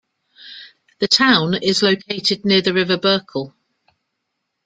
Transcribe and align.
The 0.97 1.07
town 1.07 1.53
is 1.61 1.83
located 1.83 2.43
near 2.43 2.63
the 2.63 2.73
river 2.73 2.97
Berkel. 2.97 3.53